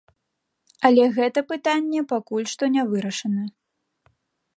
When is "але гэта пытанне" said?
0.87-2.01